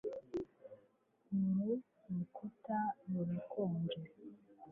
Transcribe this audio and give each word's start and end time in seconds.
Uru 1.35 1.67
rukuta 2.13 2.79
rurakonje 3.11 3.99